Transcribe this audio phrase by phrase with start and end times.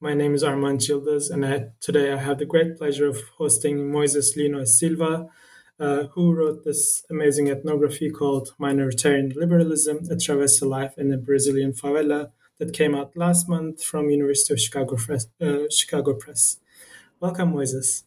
[0.00, 3.90] My name is Armand Gildas, and I, today I have the great pleasure of hosting
[3.92, 5.28] Moises Lino Silva,
[5.78, 11.72] uh, who wrote this amazing ethnography called Minoritarian Liberalism, A Travesti Life in a Brazilian
[11.72, 14.96] Favela that came out last month from University of Chicago,
[15.40, 16.58] uh, Chicago Press.
[17.20, 18.02] Welcome, Moises.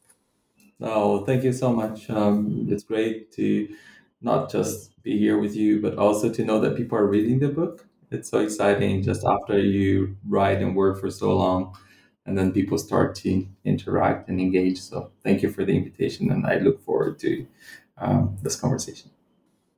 [0.81, 2.09] Oh, thank you so much.
[2.09, 3.73] Um, it's great to
[4.22, 7.47] not just be here with you, but also to know that people are reading the
[7.49, 7.88] book.
[8.11, 11.77] It's so exciting just after you write and work for so long,
[12.25, 14.80] and then people start to interact and engage.
[14.80, 17.45] So, thank you for the invitation, and I look forward to
[17.97, 19.11] um, this conversation.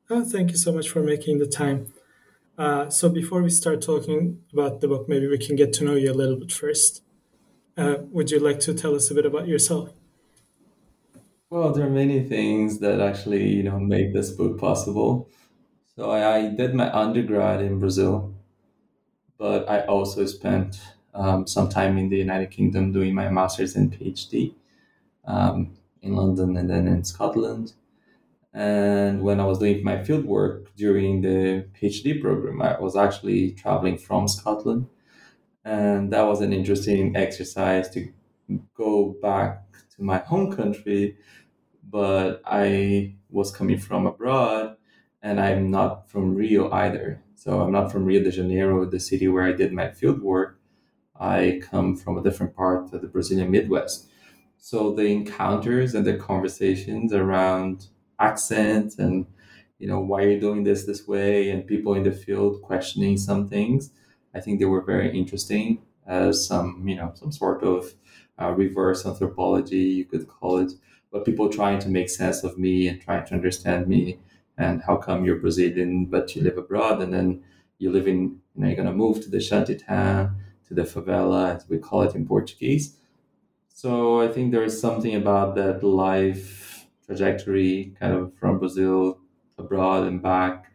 [0.09, 1.93] Oh, thank you so much for making the time.
[2.57, 5.95] Uh, so, before we start talking about the book, maybe we can get to know
[5.95, 7.03] you a little bit first.
[7.77, 9.91] Uh, would you like to tell us a bit about yourself?
[11.49, 15.27] Well, there are many things that actually, you know, make this book possible.
[15.99, 18.33] So I, did my undergrad in Brazil,
[19.37, 20.79] but I also spent
[21.13, 24.53] um, some time in the United Kingdom doing my master's and PhD
[25.25, 27.73] um, in London and then in Scotland.
[28.53, 33.51] And when I was doing my field work during the PhD program, I was actually
[33.51, 34.87] traveling from Scotland.
[35.65, 38.07] And that was an interesting exercise to
[38.73, 41.17] go back to my home country
[41.91, 44.75] but I was coming from abroad
[45.21, 47.21] and I'm not from Rio either.
[47.35, 50.59] So I'm not from Rio de Janeiro, the city where I did my field work.
[51.19, 54.09] I come from a different part of the Brazilian Midwest.
[54.57, 57.87] So the encounters and the conversations around
[58.19, 59.25] accent and
[59.79, 63.47] you know why you're doing this this way and people in the field questioning some
[63.47, 63.91] things
[64.35, 67.93] i think they were very interesting as some you know some sort of
[68.41, 70.73] uh, reverse anthropology you could call it
[71.11, 74.19] but people trying to make sense of me and trying to understand me
[74.59, 77.43] and how come you're Brazilian but you live abroad and then
[77.79, 80.35] you live in you know you're gonna move to the shantytown
[80.67, 82.97] to the favela as we call it in Portuguese.
[83.69, 89.19] So I think there is something about that life trajectory kind of from Brazil
[89.57, 90.71] abroad and back.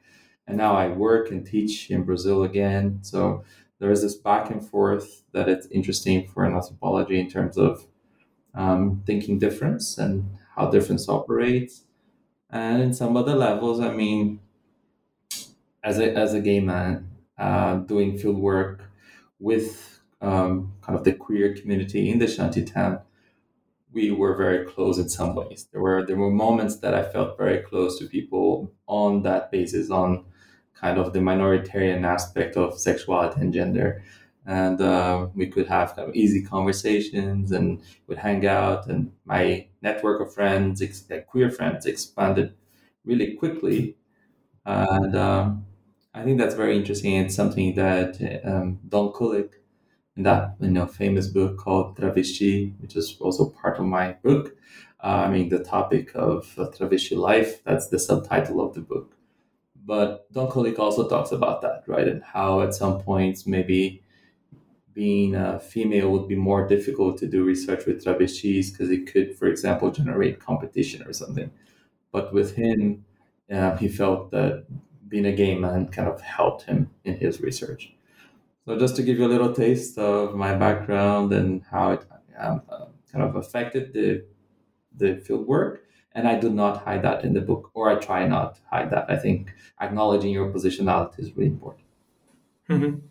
[0.47, 2.99] And now I work and teach in Brazil again.
[3.03, 3.45] So
[3.79, 7.87] there is this back and forth that it's interesting for an anthropology in terms of
[8.55, 11.85] um, thinking difference and how difference operates.
[12.55, 14.41] And in some other levels, I mean,
[15.83, 18.85] as a, as a gay man, uh, doing field work
[19.39, 23.01] with um, kind of the queer community in the shanty town
[23.93, 25.69] we were very close in some ways.
[25.73, 29.91] There were there were moments that I felt very close to people on that basis,
[29.91, 30.27] on
[30.75, 34.03] kind of the minoritarian aspect of sexuality and gender
[34.47, 38.87] and uh, we could have kind of easy conversations and would hang out.
[38.89, 42.55] And my network of friends ex- queer friends expanded
[43.05, 43.97] really quickly.
[44.67, 45.67] And um,
[46.15, 47.15] i think that's very interesting.
[47.17, 48.11] It's something that
[48.45, 49.53] um, Don Kulick
[50.17, 54.57] in that you know famous book called travesti which is also part of my book
[55.03, 59.17] uh, i mean the topic of uh, travesti life that's the subtitle of the book.
[59.87, 62.09] But Don Kulick also talks about that right?
[62.09, 64.04] And how at some points maybe
[64.95, 69.37] being a female would be more difficult to do research with travestis because it could,
[69.37, 71.51] for example, generate competition or something.
[72.13, 73.05] But with him,
[73.53, 74.67] uh, he felt that
[75.09, 77.93] being a gay man kind of helped him in his research.
[78.65, 82.07] So, just to give you a little taste of my background and how it
[82.39, 84.25] um, uh, kind of affected the
[84.97, 88.27] the field work, and I do not hide that in the book, or I try
[88.27, 89.11] not to hide that.
[89.11, 91.85] I think acknowledging your positionality is really important.
[92.71, 93.07] Mm-hmm.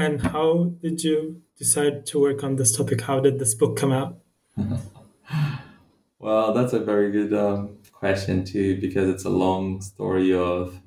[0.00, 3.02] And how did you decide to work on this topic?
[3.02, 4.16] How did this book come out?
[6.18, 10.80] well, that's a very good um, question too because it's a long story of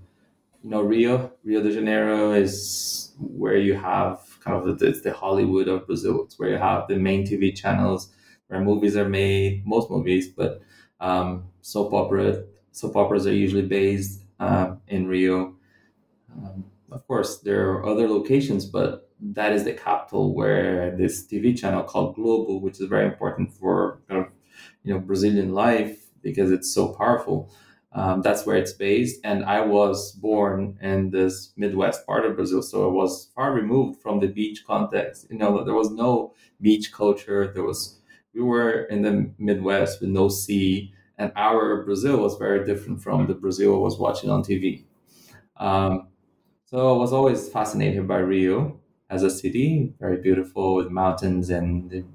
[0.63, 5.13] you know Rio Rio de Janeiro is where you have kind of the, it's the
[5.13, 6.23] Hollywood of Brazil.
[6.23, 8.11] It's where you have the main TV channels
[8.47, 10.61] where movies are made, most movies, but
[10.99, 15.55] um, soap opera soap operas are usually based uh, in Rio.
[16.35, 21.57] Um, of course, there are other locations, but that is the capital where this TV
[21.57, 24.31] channel called Globo, which is very important for kind of,
[24.83, 27.51] you know Brazilian life because it's so powerful.
[27.93, 32.63] Um, that's where it's based, and I was born in this Midwest part of Brazil,
[32.63, 35.27] so I was far removed from the beach context.
[35.29, 37.51] You know, there was no beach culture.
[37.53, 37.99] There was
[38.33, 43.27] we were in the Midwest with no sea, and our Brazil was very different from
[43.27, 44.85] the Brazil I was watching on TV.
[45.57, 46.07] Um,
[46.73, 48.79] so I was always fascinated by Rio
[49.09, 52.05] as a city, very beautiful with mountains and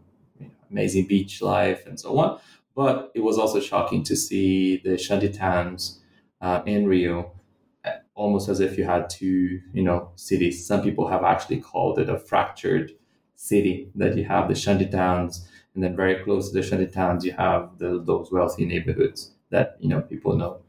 [0.70, 2.40] amazing beach life and so on.
[2.76, 6.00] But it was also shocking to see the shanty towns
[6.40, 7.32] uh, in Rio,
[8.14, 10.66] almost as if you had two, you know, cities.
[10.66, 12.92] Some people have actually called it a fractured
[13.36, 13.90] city.
[13.96, 17.32] That you have the shanty towns, and then very close to the shanty towns, you
[17.32, 20.60] have the, those wealthy neighborhoods that you know people know.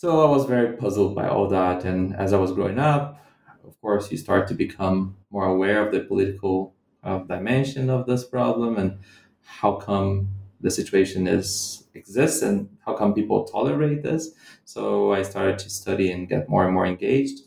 [0.00, 3.20] So I was very puzzled by all that, and as I was growing up,
[3.66, 8.24] of course, you start to become more aware of the political uh, dimension of this
[8.24, 9.00] problem and
[9.42, 10.28] how come
[10.60, 14.30] the situation is exists and how come people tolerate this.
[14.64, 17.40] So I started to study and get more and more engaged.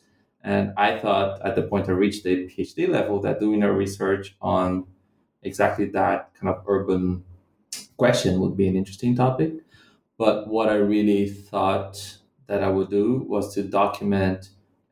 [0.43, 4.35] And I thought at the point I reached the PhD level that doing a research
[4.41, 4.87] on
[5.41, 7.23] exactly that kind of urban
[7.95, 9.53] question would be an interesting topic.
[10.17, 12.17] But what I really thought
[12.51, 14.49] that I would do was to document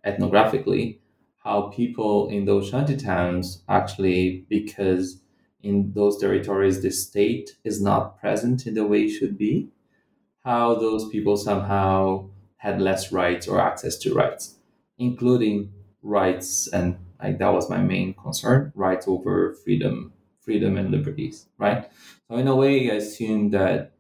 [0.08, 1.00] ethnographically
[1.44, 5.22] how people in those shanty towns actually, because
[5.62, 9.68] in those territories the state is not present in the way it should be,
[10.46, 14.56] how those people somehow had less rights or access to rights,
[14.98, 21.48] including rights and like that was my main concern, rights over freedom, freedom and liberties,
[21.58, 21.90] right?
[22.30, 23.92] So in a way I assume that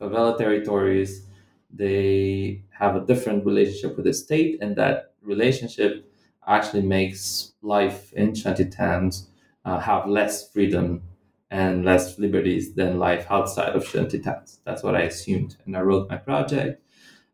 [0.00, 1.26] favela territories
[1.72, 6.10] they have a different relationship with the state and that relationship
[6.46, 9.28] actually makes life in shanty towns
[9.64, 11.02] uh, have less freedom
[11.50, 14.60] and less liberties than life outside of shanty towns.
[14.64, 15.56] That's what I assumed.
[15.64, 16.82] And I wrote my project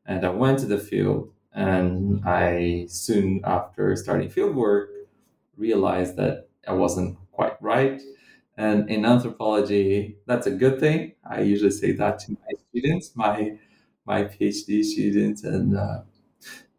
[0.07, 1.31] and I went to the field.
[1.55, 4.91] And I soon after starting field work
[5.57, 8.01] realized that I wasn't quite right.
[8.57, 11.13] And in anthropology, that's a good thing.
[11.29, 13.59] I usually say that to my students, my
[14.09, 16.03] my PhD students, and uh,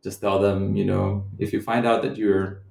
[0.04, 2.64] just tell them, you know, if you find out that you're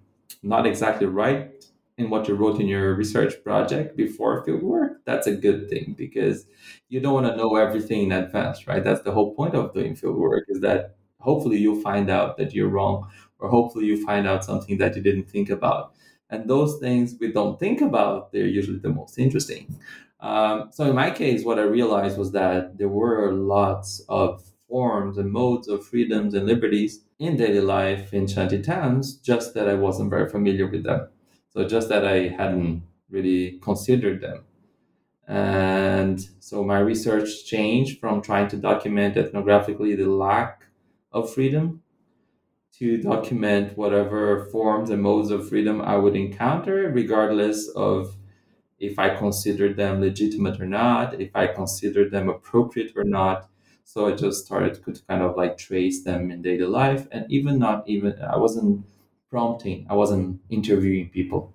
[0.43, 1.65] not exactly right
[1.99, 5.95] in what you wrote in your research project before field work, that's a good thing
[5.99, 6.47] because
[6.89, 8.85] you don't want to know everything in advance, right?
[8.85, 12.55] That's the whole point of doing field work is that hopefully you'll find out that
[12.55, 15.93] you're wrong or hopefully you find out something that you didn't think about.
[16.31, 19.79] And those things we don't think about, they're usually the most interesting.
[20.21, 25.17] Um, so in my case, what I realized was that there were lots of forms
[25.17, 29.75] and modes of freedoms and liberties in daily life in shanty towns, just that I
[29.75, 31.09] wasn't very familiar with them.
[31.51, 34.45] So just that I hadn't really considered them.
[35.27, 40.65] And so my research changed from trying to document ethnographically the lack
[41.13, 41.83] of freedom
[42.79, 48.17] to document whatever forms and modes of freedom I would encounter, regardless of
[48.79, 53.49] if I consider them legitimate or not, if I consider them appropriate or not,
[53.85, 57.59] so I just started to kind of like trace them in daily life, and even
[57.59, 58.85] not even I wasn't
[59.31, 61.55] prompting, I wasn't interviewing people.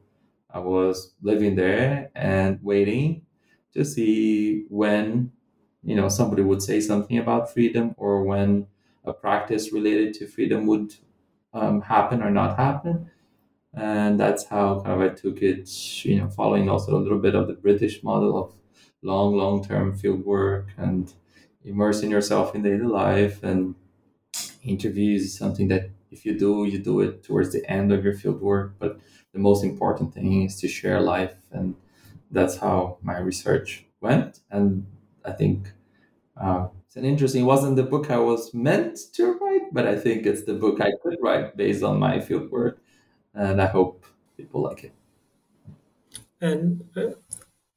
[0.50, 3.26] I was living there and waiting
[3.74, 5.32] to see when
[5.84, 8.68] you know somebody would say something about freedom or when
[9.06, 10.96] a practice related to freedom would
[11.54, 13.10] um, happen or not happen
[13.74, 15.70] and that's how kind of i took it
[16.06, 18.54] you know following also a little bit of the british model of
[19.02, 21.14] long long term field work and
[21.66, 23.42] immersing yourself in daily life.
[23.44, 23.76] And
[24.64, 28.14] interviews is something that if you do you do it towards the end of your
[28.14, 28.76] field work.
[28.80, 29.00] But
[29.34, 31.36] the most important thing is to share life.
[31.52, 31.76] And
[32.32, 34.42] that's how my research went.
[34.52, 34.86] And
[35.26, 35.72] i think
[36.38, 39.96] uh, it's an interesting it wasn't the book i was meant to write but i
[39.98, 42.83] think it's the book i could write based on my field work
[43.34, 44.06] and i hope
[44.38, 44.94] people like it.
[46.42, 47.12] And uh,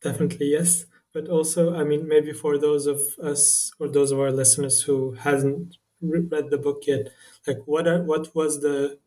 [0.03, 4.31] definitely yes but also i mean maybe for those of us or those of our
[4.31, 7.09] listeners who hasn't read the book yet
[7.47, 8.99] like what are, what was the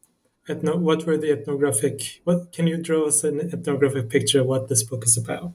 [0.48, 4.68] ethno, what were the ethnographic what can you draw us an ethnographic picture of what
[4.68, 5.54] this book is about?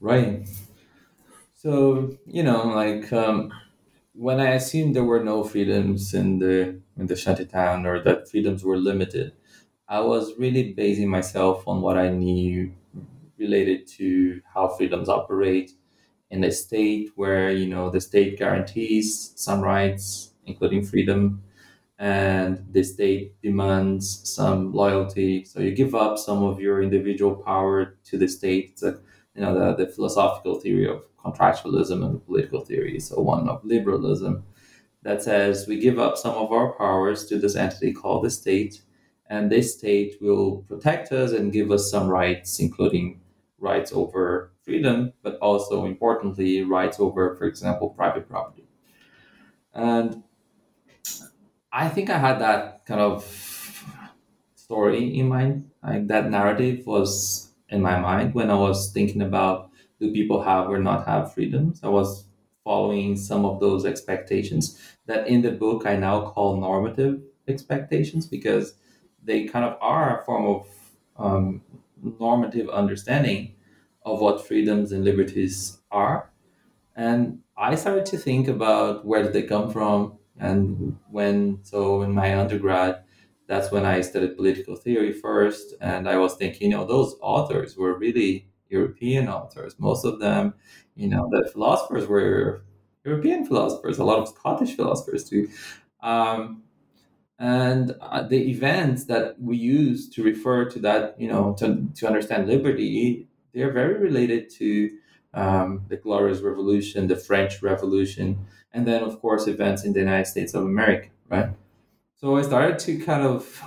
[0.00, 0.48] Right.
[1.54, 3.52] So you know like um,
[4.14, 8.28] when I assumed there were no freedoms in the in the shanty town or that
[8.30, 9.32] freedoms were limited,
[9.90, 12.72] I was really basing myself on what I knew
[13.38, 15.72] related to how freedoms operate
[16.30, 21.42] in a state where you know the state guarantees some rights, including freedom,
[21.98, 25.44] and the state demands some loyalty.
[25.44, 28.80] So you give up some of your individual power to the state.
[28.84, 28.96] A,
[29.34, 33.00] you know the, the philosophical theory of contractualism and the political theory.
[33.00, 34.44] So one of liberalism
[35.02, 38.82] that says we give up some of our powers to this entity called the state,
[39.30, 43.20] and this state will protect us and give us some rights, including
[43.58, 48.66] rights over freedom, but also importantly, rights over, for example, private property.
[49.72, 50.24] And
[51.72, 53.24] I think I had that kind of
[54.56, 55.70] story in mind.
[55.80, 59.70] Like that narrative was in my mind when I was thinking about
[60.00, 61.80] do people have or not have freedoms.
[61.84, 62.24] I was
[62.64, 68.74] following some of those expectations that in the book I now call normative expectations because
[69.22, 70.66] they kind of are a form of
[71.16, 71.62] um,
[72.18, 73.54] normative understanding
[74.04, 76.32] of what freedoms and liberties are.
[76.96, 82.12] And I started to think about where did they come from and when so in
[82.12, 83.02] my undergrad
[83.46, 87.76] that's when I studied political theory first and I was thinking, you know, those authors
[87.76, 89.74] were really European authors.
[89.78, 90.54] Most of them,
[90.94, 92.62] you know, the philosophers were
[93.04, 95.48] European philosophers, a lot of Scottish philosophers too.
[96.00, 96.62] Um,
[97.40, 102.06] and uh, the events that we use to refer to that, you know, to, to
[102.06, 104.90] understand liberty, they're very related to
[105.32, 110.26] um, the Glorious Revolution, the French Revolution, and then, of course, events in the United
[110.26, 111.48] States of America, right?
[112.16, 113.62] So I started to kind of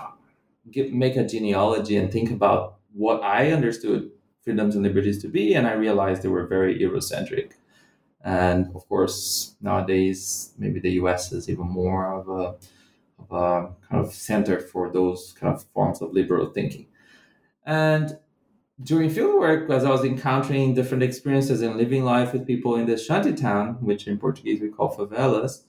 [0.76, 4.12] make a genealogy and think about what I understood
[4.44, 7.54] freedoms and liberties to be, and I realized they were very Eurocentric.
[8.24, 12.56] And of course, nowadays, maybe the US is even more of a
[13.32, 16.88] a kind of center for those kind of forms of liberal thinking.
[17.66, 18.18] And
[18.82, 22.98] during fieldwork, as I was encountering different experiences and living life with people in the
[22.98, 25.64] shantytown, which in Portuguese we call favelas,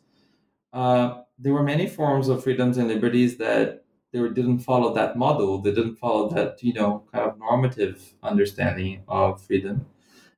[0.73, 5.61] uh, there were many forms of freedoms and liberties that they didn't follow that model.
[5.61, 9.87] They didn't follow that, you know, kind of normative understanding of freedom.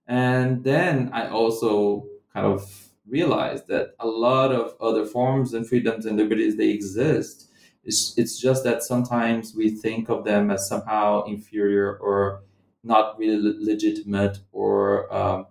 [0.06, 6.06] And then I also kind of realize that a lot of other forms and freedoms
[6.06, 7.50] and liberties they exist.
[7.84, 12.42] It's, it's just that sometimes we think of them as somehow inferior or
[12.82, 15.46] not really legitimate or um,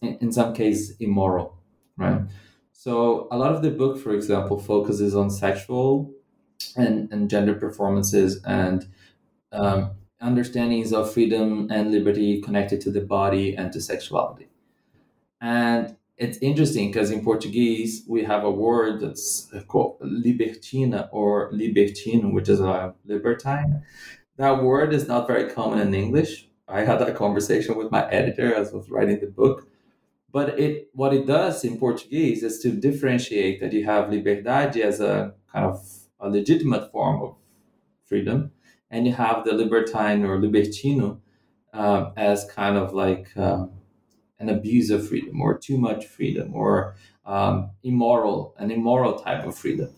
[0.00, 1.58] in, some cases immoral,
[1.96, 2.22] right?
[2.72, 6.12] So a lot of the book, for example, focuses on sexual
[6.76, 8.86] and, and gender performances and
[9.52, 14.48] um, understandings of freedom and liberty connected to the body and to sexuality.
[15.40, 22.32] And it's interesting because in Portuguese we have a word that's called libertina or libertino,
[22.32, 23.82] which is a libertine.
[24.36, 26.48] That word is not very common in English.
[26.68, 29.68] I had that conversation with my editor as I was writing the book.
[30.32, 35.00] But it what it does in Portuguese is to differentiate that you have liberdade as
[35.00, 35.86] a kind of
[36.18, 37.36] a legitimate form of
[38.04, 38.50] freedom,
[38.90, 41.20] and you have the libertine or libertino
[41.72, 43.66] uh, as kind of like uh,
[44.44, 49.56] an abuse of freedom or too much freedom or um, immoral, an immoral type of
[49.56, 49.90] freedom.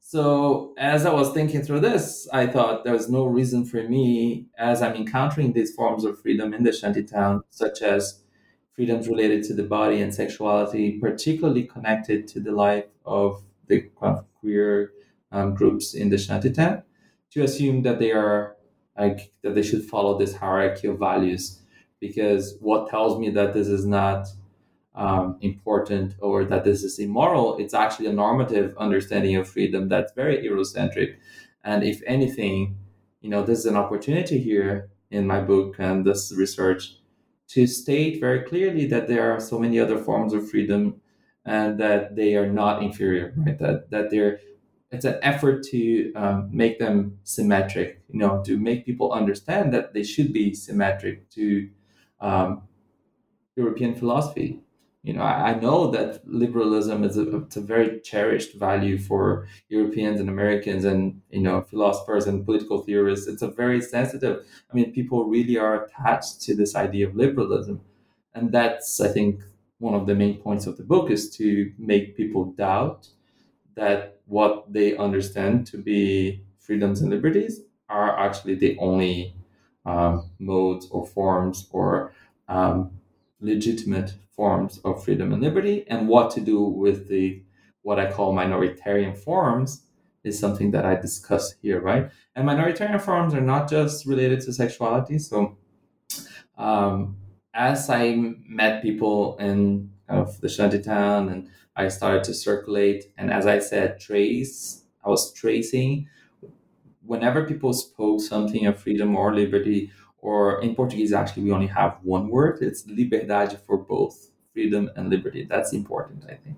[0.00, 4.46] So as I was thinking through this, I thought there was no reason for me,
[4.58, 8.22] as I'm encountering these forms of freedom in the shantytown, such as
[8.74, 13.80] freedoms related to the body and sexuality, particularly connected to the life of the
[14.40, 14.92] queer
[15.32, 16.82] um, groups in the shantytown,
[17.32, 18.56] to assume that they are
[18.98, 21.60] like that they should follow this hierarchy of values
[22.00, 24.26] because what tells me that this is not
[24.94, 30.12] um, important or that this is immoral, it's actually a normative understanding of freedom that's
[30.12, 31.16] very Eurocentric.
[31.64, 32.76] And if anything,
[33.20, 36.96] you know, this is an opportunity here in my book and this research
[37.48, 41.00] to state very clearly that there are so many other forms of freedom
[41.44, 43.58] and that they are not inferior, right?
[43.58, 44.40] That that they're
[44.90, 49.94] it's an effort to um, make them symmetric, you know, to make people understand that
[49.94, 51.68] they should be symmetric to
[52.20, 52.62] um,
[53.56, 54.60] European philosophy.
[55.02, 60.18] You know, I, I know that liberalism is a, a very cherished value for Europeans
[60.18, 63.28] and Americans and, you know, philosophers and political theorists.
[63.28, 67.80] It's a very sensitive, I mean, people really are attached to this idea of liberalism.
[68.34, 69.42] And that's, I think,
[69.78, 73.08] one of the main points of the book is to make people doubt
[73.76, 79.36] that what they understand to be freedoms and liberties are actually the only
[79.86, 82.12] um, modes or forms or
[82.48, 82.90] um,
[83.40, 87.42] legitimate forms of freedom and liberty, and what to do with the
[87.82, 89.86] what I call minoritarian forms
[90.24, 92.10] is something that I discuss here, right?
[92.34, 95.18] And minoritarian forms are not just related to sexuality.
[95.20, 95.56] So,
[96.58, 97.16] um,
[97.54, 103.32] as I met people in kind of the shantytown and I started to circulate, and
[103.32, 106.08] as I said, trace, I was tracing.
[107.06, 111.98] Whenever people spoke something of freedom or liberty, or in Portuguese, actually, we only have
[112.02, 112.58] one word.
[112.60, 115.46] It's liberdade for both freedom and liberty.
[115.48, 116.56] That's important, I think.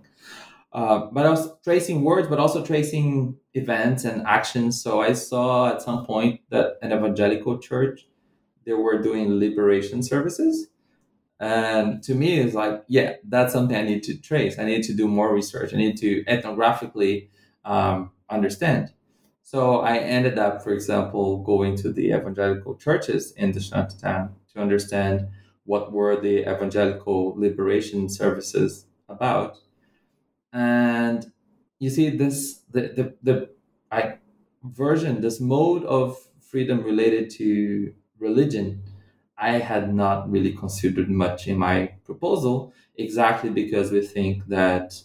[0.73, 4.81] Uh, but I was tracing words, but also tracing events and actions.
[4.83, 8.07] So I saw at some point that an evangelical church
[8.65, 10.69] they were doing liberation services,
[11.41, 14.59] and to me, it's like, yeah, that's something I need to trace.
[14.59, 15.73] I need to do more research.
[15.73, 17.29] I need to ethnographically
[17.65, 18.93] um, understand.
[19.51, 24.61] So I ended up, for example, going to the evangelical churches in the Shantytown to
[24.61, 25.29] understand
[25.65, 29.57] what were the evangelical liberation services about.
[30.53, 31.33] And
[31.79, 33.49] you see this the the, the
[33.91, 34.19] I,
[34.63, 38.83] version this mode of freedom related to religion
[39.39, 45.01] i had not really considered much in my proposal exactly because we think that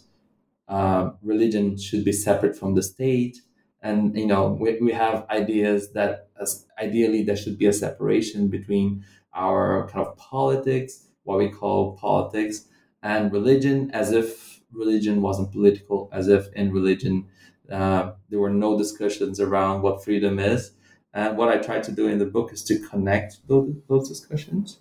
[0.66, 3.36] uh, religion should be separate from the state
[3.84, 8.48] and you know we, we have ideas that as ideally there should be a separation
[8.48, 12.66] between our kind of politics what we call politics
[13.02, 17.26] and religion as if religion wasn't political, as if in religion
[17.70, 20.72] uh, there were no discussions around what freedom is.
[21.12, 24.78] And what I tried to do in the book is to connect those, those discussions.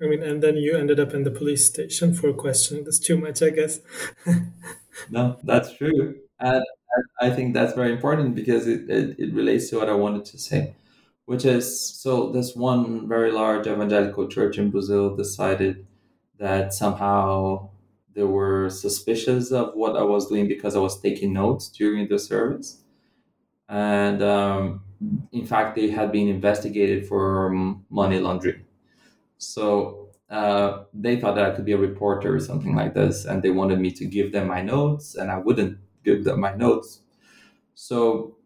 [0.00, 3.16] I mean, and then you ended up in the police station for questioning this too
[3.16, 3.80] much, I guess.
[5.10, 6.16] no, that's true.
[6.38, 6.64] And,
[7.20, 10.38] I think that's very important because it, it, it relates to what I wanted to
[10.38, 10.74] say,
[11.26, 15.86] which is so this one very large evangelical church in Brazil decided
[16.38, 17.70] that somehow
[18.14, 22.18] they were suspicious of what I was doing because I was taking notes during the
[22.18, 22.82] service.
[23.68, 24.82] And um,
[25.32, 27.50] in fact, they had been investigated for
[27.90, 28.64] money laundering.
[29.38, 33.24] So uh, they thought that I could be a reporter or something like this.
[33.24, 36.54] And they wanted me to give them my notes, and I wouldn't give them my
[36.54, 37.00] notes.
[37.74, 38.36] So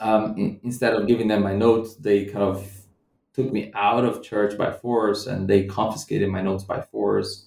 [0.00, 2.70] um, in, instead of giving them my notes, they kind of
[3.34, 7.46] took me out of church by force and they confiscated my notes by force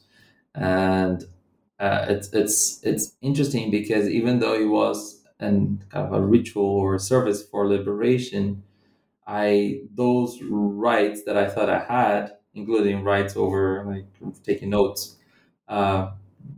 [0.55, 1.25] and
[1.79, 6.65] uh, it's it's it's interesting because even though it was an kind of a ritual
[6.65, 8.63] or a service for liberation,
[9.27, 14.05] I those rights that I thought I had, including rights over like
[14.43, 15.17] taking notes,
[15.67, 16.11] uh,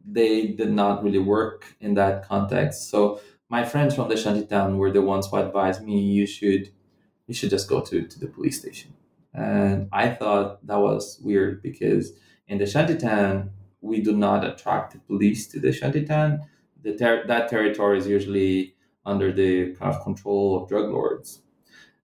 [0.05, 2.89] they did not really work in that context.
[2.89, 6.71] So my friends from the shantytown were the ones who advised me you should
[7.27, 8.93] you should just go to, to the police station.
[9.33, 12.13] And I thought that was weird because
[12.47, 16.41] in the shantytown we do not attract the police to the shantytown.
[16.81, 18.75] The ter- that territory is usually
[19.05, 21.41] under the kind of control of drug lords.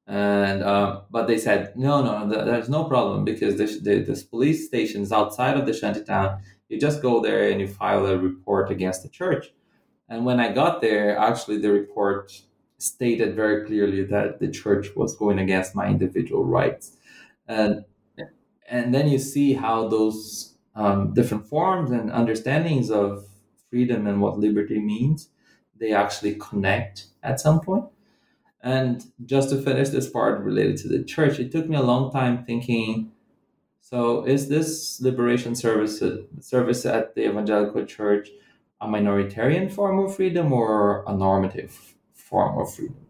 [0.07, 4.23] And um, but they said no, no, th- there's no problem because this, the, this
[4.23, 6.41] police station is outside of the shantytown.
[6.75, 9.53] You just go there and you file a report against the church.
[10.09, 12.33] And when I got there, actually, the report
[12.77, 16.97] stated very clearly that the church was going against my individual rights,
[17.47, 17.85] and
[18.67, 23.25] and then you see how those um, different forms and understandings of
[23.69, 25.29] freedom and what liberty means,
[25.79, 27.85] they actually connect at some point.
[28.61, 32.11] And just to finish this part related to the church, it took me a long
[32.11, 33.11] time thinking.
[33.85, 36.01] So, is this liberation service
[36.39, 38.31] service at the evangelical church
[38.81, 43.05] a minoritarian form of freedom or a normative form of freedom?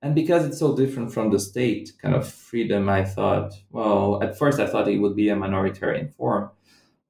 [0.00, 4.38] And because it's so different from the state kind of freedom, I thought, well, at
[4.38, 6.48] first I thought it would be a minoritarian form.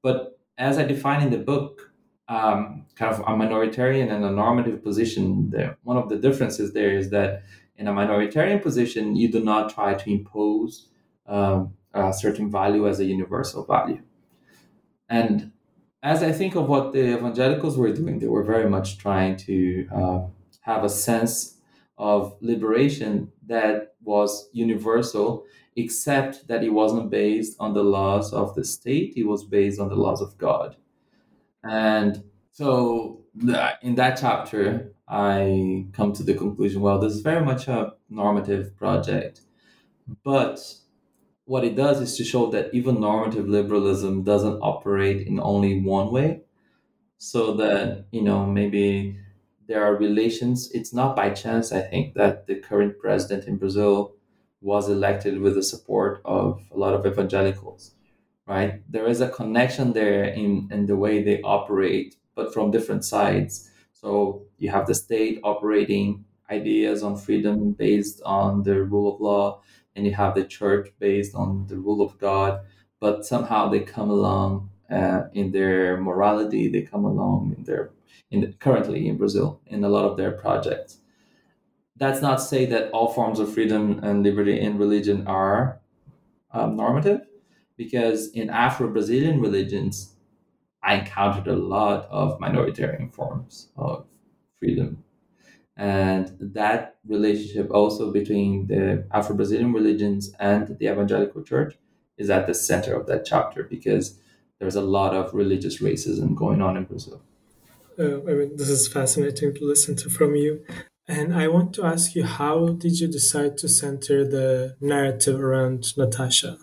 [0.02, 1.92] But as I define in the book,
[2.26, 6.90] um, kind of a minoritarian and a normative position, there, one of the differences there
[6.90, 7.44] is that
[7.76, 10.88] in a minoritarian position, you do not try to impose
[11.28, 14.02] um, a certain value as a universal value.
[15.08, 15.52] And
[16.02, 19.88] as I think of what the evangelicals were doing, they were very much trying to
[19.94, 20.20] uh,
[20.60, 21.58] have a sense
[21.98, 25.44] of liberation that was universal
[25.76, 29.88] except that it wasn't based on the laws of the state, it was based on
[29.88, 30.76] the laws of God.
[31.62, 33.24] And so
[33.82, 38.76] in that chapter, I come to the conclusion well, this is very much a normative
[38.76, 39.42] project.
[40.24, 40.60] But
[41.46, 46.10] what it does is to show that even normative liberalism doesn't operate in only one
[46.10, 46.42] way.
[47.18, 49.16] So that, you know, maybe
[49.68, 50.70] there are relations.
[50.72, 54.14] It's not by chance, I think, that the current president in Brazil
[54.60, 57.94] was elected with the support of a lot of evangelicals,
[58.46, 58.82] right?
[58.90, 63.70] There is a connection there in, in the way they operate, but from different sides.
[63.92, 69.62] So you have the state operating ideas on freedom based on the rule of law,
[69.96, 72.60] and you have the church based on the rule of God.
[73.00, 76.68] But somehow they come along uh, in their morality.
[76.68, 77.90] They come along in their
[78.30, 80.98] in the, currently in Brazil in a lot of their projects.
[81.96, 85.80] That's not to say that all forms of freedom and liberty in religion are
[86.52, 87.22] um, normative,
[87.76, 90.14] because in Afro-Brazilian religions,
[90.82, 94.06] I encountered a lot of minoritarian forms of
[94.58, 95.04] freedom.
[95.76, 101.76] And that relationship also between the Afro Brazilian religions and the evangelical church
[102.16, 104.18] is at the center of that chapter because
[104.58, 107.20] there's a lot of religious racism going on in Brazil.
[107.98, 110.64] Uh, I mean, this is fascinating to listen to from you.
[111.08, 115.96] And I want to ask you, how did you decide to center the narrative around
[115.96, 116.58] Natasha?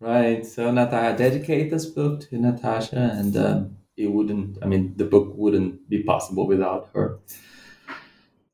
[0.00, 0.44] Right.
[0.44, 4.58] So Natasha, dedicate this book to Natasha, and um, it wouldn't.
[4.62, 7.20] I mean, the book wouldn't be possible without her.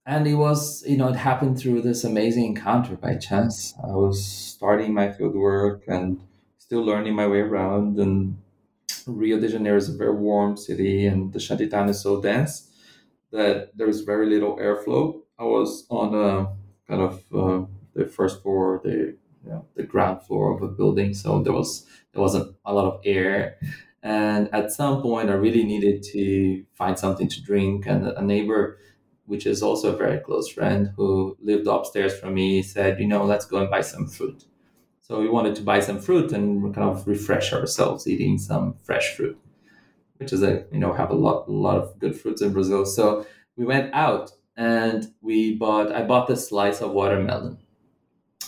[0.06, 3.74] And it was, you know, it happened through this amazing encounter by chance.
[3.82, 6.20] I was starting my field work and
[6.58, 7.98] still learning my way around.
[7.98, 8.38] And
[9.06, 12.70] Rio de Janeiro is a very warm city, and the shanty town is so dense
[13.32, 15.20] that there is very little airflow.
[15.38, 16.52] I was on a
[16.88, 19.16] kind of uh, the first floor, the
[19.74, 23.58] the ground floor of a building, so there was there wasn't a lot of air.
[24.02, 27.86] And at some point, I really needed to find something to drink.
[27.86, 28.78] And a neighbor,
[29.30, 33.24] which is also a very close friend who lived upstairs from me, said, "You know,
[33.24, 34.44] let's go and buy some fruit."
[35.02, 39.16] So we wanted to buy some fruit and kind of refresh ourselves eating some fresh
[39.16, 39.38] fruit,
[40.18, 42.86] which is a you know have a lot a lot of good fruits in Brazil.
[42.86, 47.58] So we went out and we bought I bought this slice of watermelon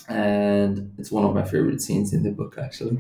[0.08, 2.98] and it's one of my favorite scenes in the book actually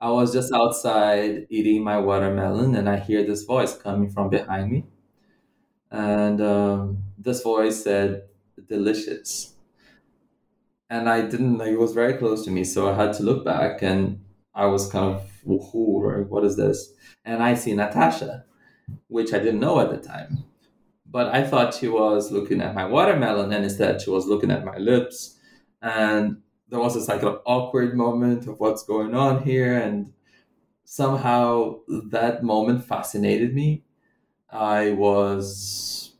[0.00, 4.70] i was just outside eating my watermelon and i hear this voice coming from behind
[4.70, 4.84] me
[5.90, 8.22] and um, this voice said
[8.68, 9.54] delicious.
[10.90, 13.44] And i didn't like it was very close to me so i had to look
[13.44, 14.20] back and
[14.54, 16.92] i was kind of what is this?
[17.24, 18.44] And i see natasha
[19.08, 20.44] which i didn't know at the time.
[21.06, 24.02] But i thought she was looking at my watermelon and instead.
[24.02, 25.38] She was looking at my lips.
[25.82, 29.76] And there was this like an awkward moment of what's going on here.
[29.78, 30.12] And
[30.84, 33.84] somehow that moment fascinated me.
[34.50, 36.12] I was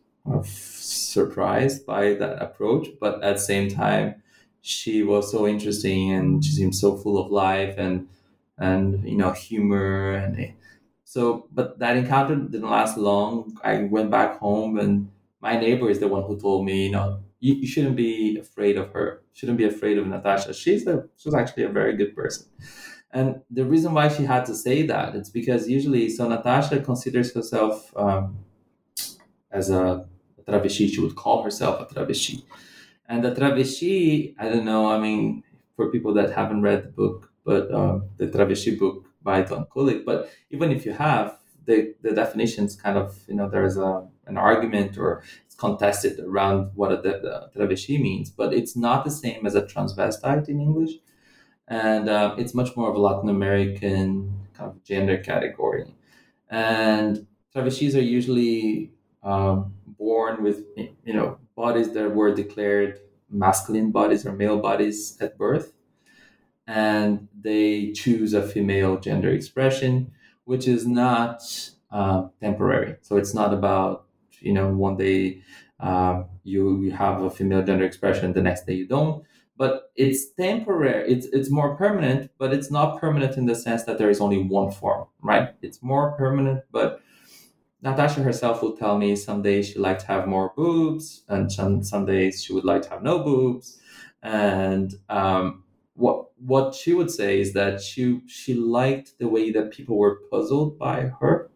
[1.15, 4.07] surprised by that approach but at the same time
[4.61, 8.09] she was so interesting and she seemed so full of life and
[8.59, 10.53] and you know humor and
[11.05, 16.01] so but that encounter didn't last long i went back home and my neighbor is
[16.01, 19.23] the one who told me you know you, you shouldn't be afraid of her.
[19.35, 20.55] Shouldn't be afraid of Natasha.
[20.55, 22.47] She's a she's actually a very good person.
[23.11, 27.35] And the reason why she had to say that it's because usually so Natasha considers
[27.35, 28.39] herself um,
[29.53, 30.09] as a, a
[30.47, 30.89] travesti.
[30.89, 32.43] She would call herself a travesti.
[33.09, 34.91] And the travesti, I don't know.
[34.91, 35.43] I mean,
[35.77, 40.05] for people that haven't read the book, but um, the travesti book by Don Kulick.
[40.05, 44.07] But even if you have, the the definitions kind of you know there is a
[44.27, 49.11] an argument or it's contested around what a, a travesti means, but it's not the
[49.11, 50.93] same as a transvestite in English.
[51.67, 55.95] And uh, it's much more of a Latin American kind of gender category.
[56.51, 64.27] And travestis are usually um, born with, you know, bodies that were declared masculine bodies
[64.27, 65.73] or male bodies at birth.
[66.67, 70.13] And they choose a female gender expression,
[70.45, 71.43] which is not
[71.91, 72.97] uh, temporary.
[73.03, 74.07] So it's not about
[74.41, 75.43] you know one day
[75.81, 79.25] um, you, you have a female gender expression the next day you don't
[79.57, 83.99] but it's temporary it's it's more permanent but it's not permanent in the sense that
[83.99, 87.01] there is only one form right it's more permanent but
[87.85, 92.07] natasha herself would tell me some days she like to have more boobs and some,
[92.07, 93.81] days she would like to have no boobs
[94.23, 95.63] and um,
[95.95, 100.21] what what she would say is that she she liked the way that people were
[100.31, 101.51] puzzled by her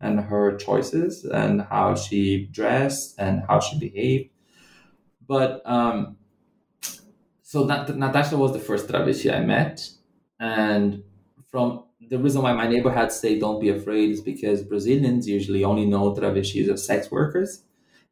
[0.00, 4.30] and her choices and how she dressed and how she behaved.
[5.26, 6.16] But um,
[7.42, 9.88] so Natasha was the first travesti I met,
[10.40, 11.02] and
[11.50, 15.28] from the reason why my neighbor had to say don't be afraid is because Brazilians
[15.28, 17.64] usually only know travestis as sex workers,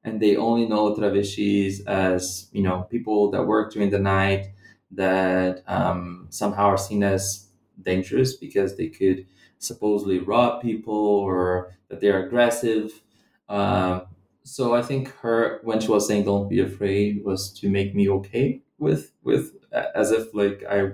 [0.04, 4.48] and they only know travestis as you know people that work during the night
[4.92, 7.48] that um, somehow are seen as
[7.80, 9.26] dangerous because they could
[9.58, 13.00] supposedly rob people or that they're aggressive.
[13.48, 14.00] Uh,
[14.42, 18.08] so I think her when she was saying "Don't be afraid" was to make me
[18.08, 19.52] okay with with
[19.94, 20.92] as if like I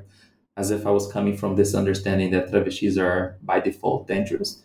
[0.56, 4.62] as if I was coming from this understanding that travestis are by default dangerous.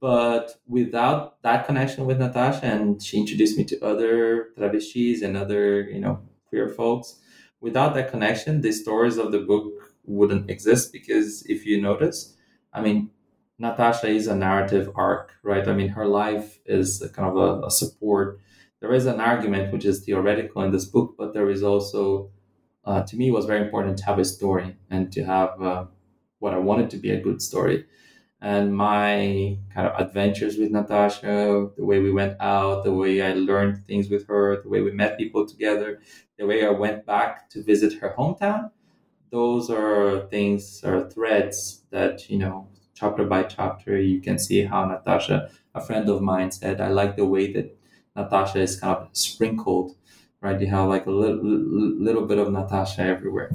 [0.00, 5.82] But without that connection with Natasha, and she introduced me to other travestis and other,
[5.82, 7.18] you know, queer folks.
[7.60, 9.72] Without that connection, the stories of the book
[10.04, 12.34] wouldn't exist because if you notice,
[12.72, 13.10] I mean,
[13.58, 15.68] Natasha is a narrative arc, right?
[15.68, 18.40] I mean, her life is kind of a, a support.
[18.80, 22.30] There is an argument which is theoretical in this book, but there is also,
[22.90, 25.84] uh, to me, it was very important to have a story and to have uh,
[26.40, 27.86] what I wanted to be a good story
[28.40, 33.34] and my kind of adventures with Natasha, the way we went out, the way I
[33.34, 36.00] learned things with her, the way we met people together,
[36.38, 38.70] the way I went back to visit her hometown.
[39.30, 44.84] Those are things or threads that, you know, chapter by chapter, you can see how
[44.86, 47.76] Natasha, a friend of mine said, I like the way that
[48.16, 49.96] Natasha is kind of sprinkled,
[50.40, 50.60] right?
[50.60, 53.50] You have like a little, little bit of Natasha everywhere.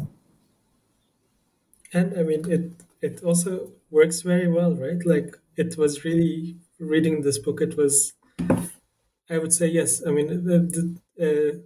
[1.94, 2.72] And I mean, it
[3.02, 5.04] it also works very well, right?
[5.06, 7.60] Like it was really reading this book.
[7.62, 8.14] It was,
[9.30, 10.06] I would say, yes.
[10.06, 11.58] I mean, the, the uh,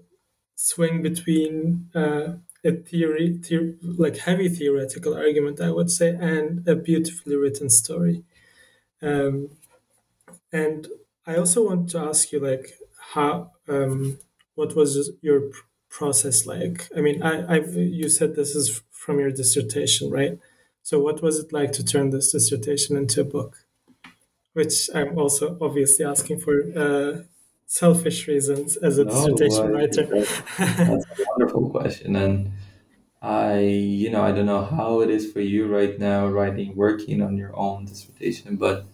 [0.56, 6.76] swing between uh, a theory, the- like heavy theoretical argument, I would say, and a
[6.76, 8.26] beautifully written story.
[9.02, 9.58] Um,
[10.52, 10.88] and
[11.26, 14.20] I also want to ask you, like, how, um,
[14.60, 15.42] what was your
[15.90, 16.90] process like?
[16.98, 20.40] I mean, I, I, you said this is from your dissertation, right?
[20.84, 23.66] So, what was it like to turn this dissertation into a book?
[24.54, 27.24] Which I'm also obviously asking for uh,
[27.66, 29.88] selfish reasons as a No, dissertation I writer.
[29.88, 30.28] think that,
[30.86, 32.16] that's a wonderful question.
[32.16, 32.52] And
[33.22, 37.22] I, you know, I don't know how it is for you right now, writing, working
[37.22, 38.88] on your own dissertation, but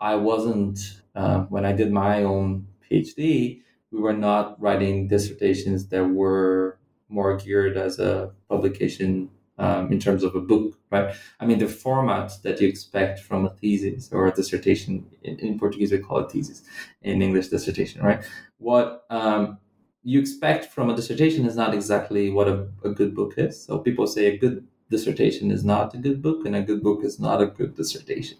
[0.00, 0.80] I wasn't,
[1.14, 7.36] uh, when I did my own PhD, we were not writing dissertations that were more
[7.36, 11.14] geared as a publication um, in terms of a book, right?
[11.40, 15.58] I mean, the format that you expect from a thesis or a dissertation, in, in
[15.58, 16.62] Portuguese we call it thesis,
[17.02, 18.24] in English dissertation, right?
[18.58, 19.58] What um,
[20.04, 23.64] you expect from a dissertation is not exactly what a, a good book is.
[23.64, 27.04] So people say a good dissertation is not a good book, and a good book
[27.04, 28.38] is not a good dissertation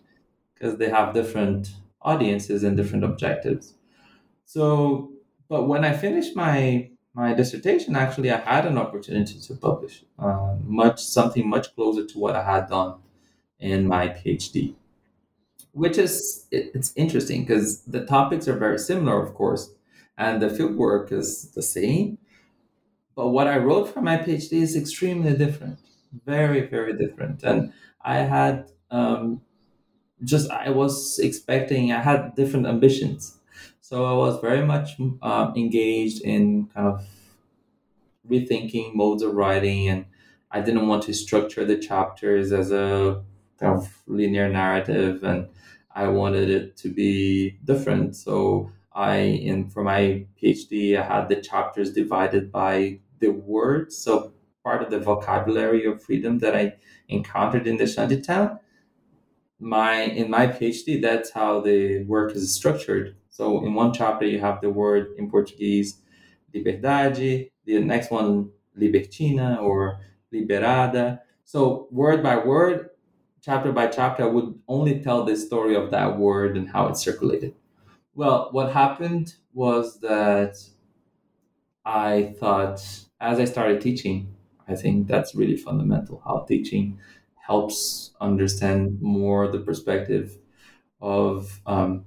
[0.55, 1.71] because they have different
[2.03, 3.75] audiences and different objectives.
[4.45, 5.13] So,
[5.49, 10.55] but when I finished my my dissertation, actually, I had an opportunity to publish uh,
[10.63, 12.97] much something much closer to what I had done
[13.59, 14.75] in my PhD,
[15.73, 19.71] which is it, it's interesting because the topics are very similar, of course,
[20.17, 22.19] and the field work is the same.
[23.17, 25.79] But what I wrote for my PhD is extremely different,
[26.25, 29.41] very very different, and I had um,
[30.25, 33.38] just I was expecting I had different ambitions.
[33.89, 37.07] So I was very much um, engaged in kind of
[38.31, 40.05] rethinking modes of writing, and
[40.51, 43.25] I didn't want to structure the chapters as a
[43.59, 45.49] kind of linear narrative, and
[45.91, 48.15] I wanted it to be different.
[48.15, 53.97] So I, in for my PhD, I had the chapters divided by the words.
[53.97, 56.75] So part of the vocabulary of freedom that I
[57.09, 58.59] encountered in the shantytown
[59.61, 63.17] my in my PhD, that's how the work is structured.
[63.31, 66.01] So in one chapter you have the word in Portuguese
[66.55, 70.01] liberdade, the next one libertina or
[70.33, 71.21] liberada.
[71.45, 72.91] So word by word,
[73.43, 76.97] chapter by chapter, I would only tell the story of that word and how it
[76.97, 77.55] circulated.
[78.15, 80.57] Well, what happened was that
[81.85, 82.81] I thought
[83.21, 84.35] as I started teaching,
[84.69, 86.99] I think that's really fundamental how teaching
[87.37, 90.37] helps understand more the perspective
[91.01, 92.05] of um,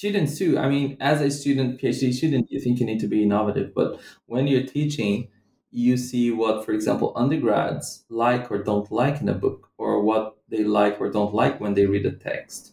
[0.00, 0.58] students too.
[0.58, 4.00] I mean, as a student, PhD student, you think you need to be innovative, but
[4.24, 5.28] when you're teaching,
[5.70, 10.38] you see what, for example, undergrads like or don't like in a book, or what
[10.48, 12.72] they like or don't like when they read a text.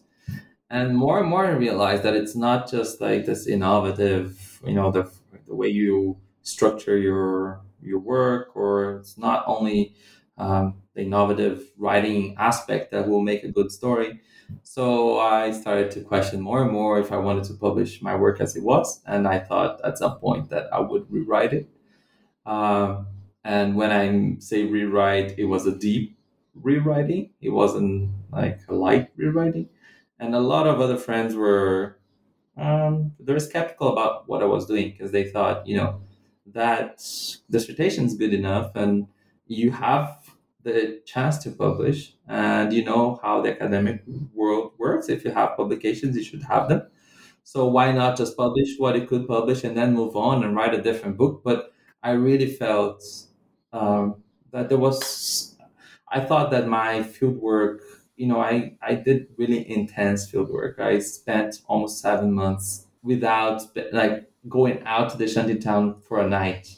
[0.70, 4.90] And more and more, I realize that it's not just like this innovative, you know,
[4.90, 5.04] the
[5.46, 9.94] the way you structure your your work, or it's not only
[10.38, 14.20] um, the innovative writing aspect that will make a good story.
[14.62, 18.40] So I started to question more and more if I wanted to publish my work
[18.40, 21.68] as it was, and I thought at some point that I would rewrite it.
[22.46, 23.06] Um,
[23.44, 26.18] and when I say rewrite, it was a deep
[26.54, 27.30] rewriting.
[27.40, 29.68] It wasn't like a light rewriting.
[30.18, 31.98] And a lot of other friends were
[32.56, 36.00] um, they were skeptical about what I was doing because they thought, you know,
[36.46, 36.96] that
[37.50, 39.06] dissertation is good enough and
[39.48, 40.30] you have
[40.62, 44.02] the chance to publish and you know how the academic
[44.34, 46.82] world works if you have publications you should have them
[47.44, 50.74] so why not just publish what you could publish and then move on and write
[50.74, 53.02] a different book but i really felt
[53.72, 55.56] um, that there was
[56.08, 57.82] i thought that my field work
[58.16, 60.80] you know, I, I did really intense field work.
[60.80, 66.28] I spent almost seven months without like going out to the shanty town for a
[66.28, 66.77] night.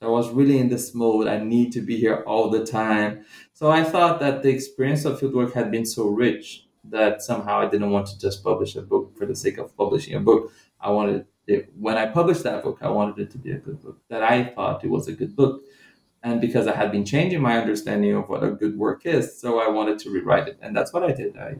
[0.00, 1.26] So I was really in this mode.
[1.26, 3.24] I need to be here all the time.
[3.52, 7.68] So I thought that the experience of fieldwork had been so rich that somehow I
[7.68, 10.52] didn't want to just publish a book for the sake of publishing a book.
[10.80, 13.82] I wanted it, when I published that book, I wanted it to be a good
[13.82, 13.98] book.
[14.08, 15.62] That I thought it was a good book
[16.22, 19.60] and because I had been changing my understanding of what a good work is, so
[19.60, 21.36] I wanted to rewrite it, and that's what I did.
[21.36, 21.56] I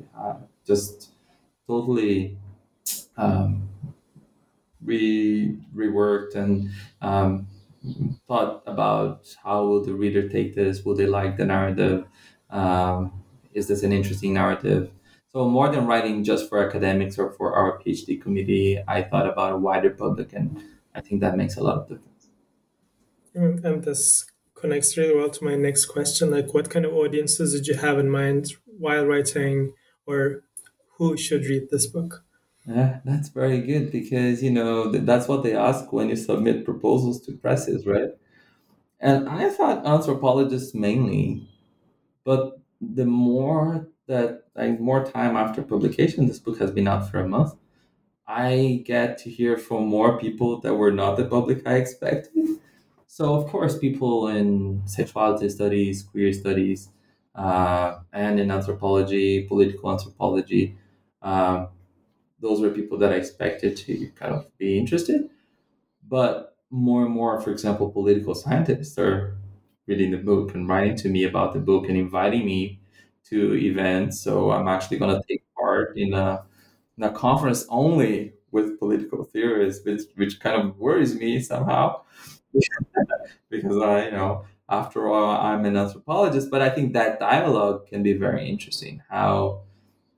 [0.66, 1.12] just
[1.66, 2.36] totally
[3.16, 3.68] um,
[4.82, 6.70] re reworked and
[7.00, 7.46] um,
[8.26, 10.84] thought about how will the reader take this?
[10.84, 12.06] Will they like the narrative?
[12.50, 14.90] Um, is this an interesting narrative?
[15.32, 19.52] So more than writing just for academics or for our PhD committee, I thought about
[19.52, 20.62] a wider public, and
[20.94, 22.28] I think that makes a lot of difference.
[23.34, 26.30] And this connects really well to my next question.
[26.30, 29.74] Like, what kind of audiences did you have in mind while writing,
[30.06, 30.42] or
[30.96, 32.24] who should read this book?
[32.68, 37.20] Yeah, that's very good because you know that's what they ask when you submit proposals
[37.22, 38.10] to presses, right?
[39.00, 41.48] And I thought anthropologists mainly,
[42.24, 47.20] but the more that like more time after publication, this book has been out for
[47.20, 47.54] a month.
[48.26, 52.32] I get to hear from more people that were not the public I expected
[53.06, 56.90] so, of course, people in sexuality studies, queer studies,
[57.34, 60.76] uh, and in anthropology, political anthropology,
[61.22, 61.66] uh,
[62.40, 65.28] those were people that I expected to kind of be interested.
[66.06, 69.36] But more and more, for example, political scientists are
[69.86, 72.80] reading the book and writing to me about the book and inviting me
[73.30, 74.20] to events.
[74.20, 76.44] So I'm actually going to take part in a,
[76.96, 82.02] in a conference only with political theorists, which, which kind of worries me somehow.
[83.50, 86.50] because I, you know, after all, I'm an anthropologist.
[86.50, 89.02] But I think that dialogue can be very interesting.
[89.08, 89.62] How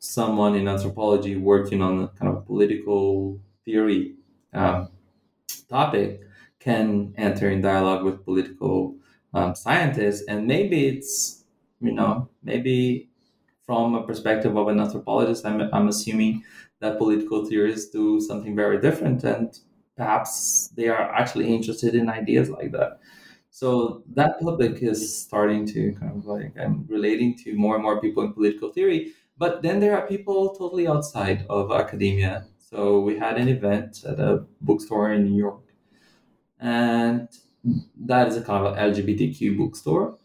[0.01, 4.17] someone in anthropology working on a kind of political theory
[4.55, 4.91] um,
[5.69, 6.21] topic
[6.59, 8.97] can enter in dialogue with political
[9.35, 11.45] um, scientists, and maybe it's
[11.81, 13.09] you know maybe
[13.67, 16.45] from a perspective of an anthropologist, I'm, I'm assuming
[16.81, 19.59] that political theorists do something very different and
[19.97, 23.01] perhaps they are actually interested in ideas like that.
[23.51, 28.01] So that public is starting to kind of like I'm relating to more and more
[28.01, 29.13] people in political theory.
[29.41, 32.47] But then there are people totally outside of academia.
[32.59, 35.65] So we had an event at a bookstore in New York,
[36.61, 37.29] and
[38.11, 40.19] that is a kind of LGBTQ bookstore.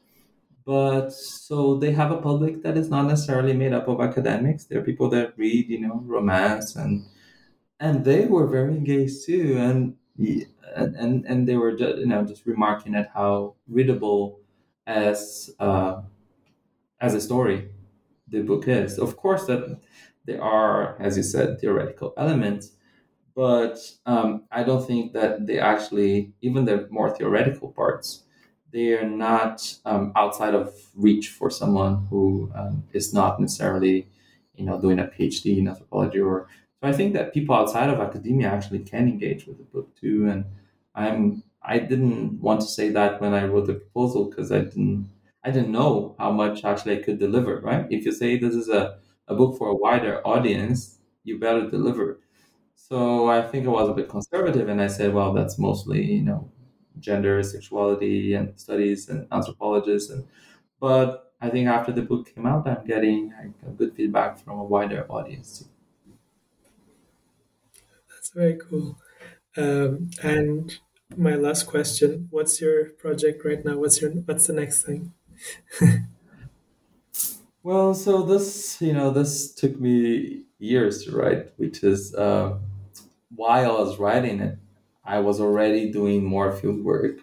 [0.66, 4.66] But so they have a public that is not necessarily made up of academics.
[4.66, 7.06] There are people that read, you know, romance and
[7.80, 9.98] and they were very engaged too, and
[10.76, 14.40] and and they were just, you know just remarking at how readable
[14.88, 16.02] as uh,
[17.00, 17.70] as a story
[18.28, 18.98] the book is.
[18.98, 19.80] Of course, that
[20.26, 22.72] there are, as you said, theoretical elements,
[23.36, 28.24] but um, I don't think that they actually, even the more theoretical parts,
[28.72, 34.08] they are not um, outside of reach for someone who um, is not necessarily,
[34.56, 36.48] you know, doing a PhD in anthropology or
[36.82, 40.28] so I think that people outside of academia actually can engage with the book too.
[40.28, 40.46] And
[40.94, 45.10] I'm I didn't want to say that when I wrote the proposal because I didn't
[45.46, 47.88] I didn't know how much actually I could deliver, right?
[47.92, 52.20] If you say this is a, a book for a wider audience, you better deliver.
[52.76, 56.24] So I think I was a bit conservative and I said, well, that's mostly, you
[56.24, 56.52] know,
[57.00, 60.28] gender, sexuality and studies and anthropologists and
[60.80, 63.34] but I think after the book came out, I'm getting
[63.78, 65.68] good feedback from a wider audience
[68.10, 68.98] That's very cool.
[69.58, 70.80] Um, and
[71.18, 73.78] my last question: What's your project right now?
[73.78, 75.14] What's your What's the next thing?
[77.64, 82.58] Well, so this you know this took me years to write, which is uh,
[83.36, 84.58] while I was writing it,
[85.06, 87.20] I was already doing more field work,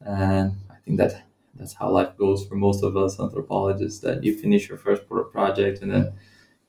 [0.00, 4.00] and I think that that's how life goes for most of us anthropologists.
[4.00, 5.02] That you finish your first
[5.32, 6.14] project and then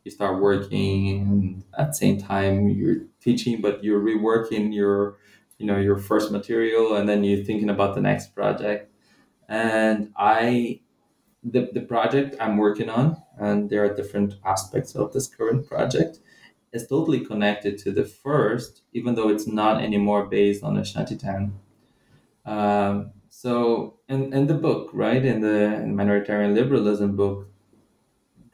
[0.04, 5.18] you start working and at the same time you're teaching but you're reworking your
[5.60, 8.92] you know your first material and then you're thinking about the next project
[9.50, 10.80] and i
[11.44, 16.20] the, the project i'm working on and there are different aspects of this current project
[16.74, 21.54] is totally connected to the first even though it's not anymore based on a shantytown
[22.46, 27.48] um, so in, in the book right in the, in minoritarian liberalism book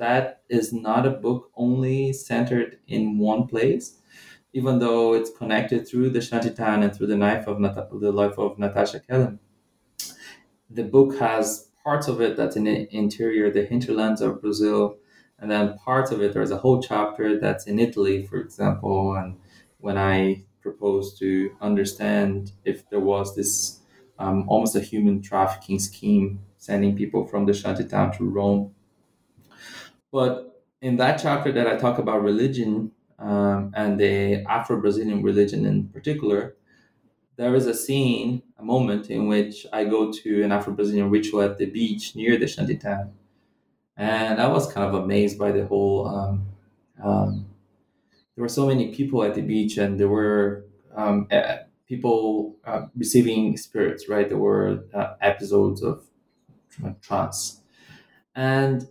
[0.02, 4.00] that is not a book only centered in one place,
[4.52, 7.60] even though it's connected through the Shantytown and through the life of
[8.02, 9.40] the life of Natasha Kellen.
[10.74, 14.98] The book has parts of it that's in the interior, the hinterlands of Brazil,
[15.40, 19.16] And then parts of it, there's a whole chapter that's in Italy, for example.
[19.16, 19.38] And
[19.80, 23.80] when I proposed to understand if there was this
[24.20, 28.76] um, almost a human trafficking scheme sending people from the shantytown to Rome.
[30.12, 35.66] But in that chapter that I talk about religion um, and the Afro Brazilian religion
[35.66, 36.56] in particular,
[37.42, 41.42] there is a scene, a moment in which I go to an Afro Brazilian ritual
[41.42, 43.14] at the beach near the shantytown.
[43.98, 46.08] And I was kind of amazed by the whole.
[46.08, 46.46] Um,
[47.04, 47.48] um,
[48.36, 50.66] there were so many people at the beach, and there were
[50.96, 51.28] um,
[51.88, 54.30] people uh, receiving spirits, right?
[54.30, 56.06] There were uh, episodes of
[57.02, 57.62] trance.
[58.36, 58.88] And